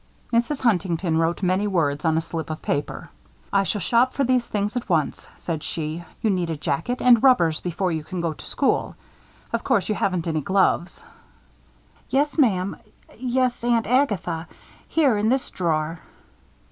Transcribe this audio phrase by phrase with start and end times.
[0.33, 0.61] Mrs.
[0.61, 3.11] Huntington wrote many words on a slip of paper.
[3.53, 6.03] "I shall shop for these things at once," said she.
[6.23, 8.95] "You need a jacket and rubbers before you can go to school.
[9.53, 11.03] Of course you haven't any gloves."
[12.09, 12.77] "Yes, ma'am
[13.15, 14.47] yes, Aunt Agatha.
[14.89, 15.99] Here, in this drawer."